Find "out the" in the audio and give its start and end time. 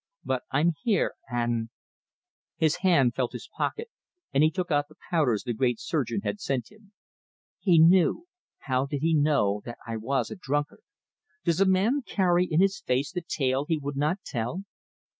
4.71-4.95